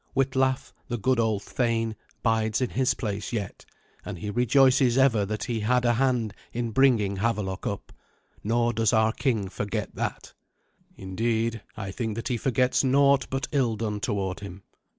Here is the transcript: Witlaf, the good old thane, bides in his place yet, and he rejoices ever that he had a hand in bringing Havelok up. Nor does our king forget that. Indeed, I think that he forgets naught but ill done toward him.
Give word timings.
Witlaf, 0.15 0.73
the 0.87 0.97
good 0.97 1.19
old 1.19 1.43
thane, 1.43 1.95
bides 2.23 2.59
in 2.59 2.71
his 2.71 2.95
place 2.95 3.31
yet, 3.31 3.65
and 4.03 4.17
he 4.17 4.31
rejoices 4.31 4.97
ever 4.97 5.27
that 5.27 5.43
he 5.43 5.59
had 5.59 5.85
a 5.85 5.93
hand 5.93 6.33
in 6.51 6.71
bringing 6.71 7.17
Havelok 7.17 7.67
up. 7.67 7.93
Nor 8.43 8.73
does 8.73 8.93
our 8.93 9.11
king 9.11 9.47
forget 9.47 9.93
that. 9.93 10.33
Indeed, 10.97 11.61
I 11.77 11.91
think 11.91 12.15
that 12.15 12.29
he 12.29 12.37
forgets 12.37 12.83
naught 12.83 13.27
but 13.29 13.47
ill 13.51 13.75
done 13.75 13.99
toward 13.99 14.39
him. 14.39 14.63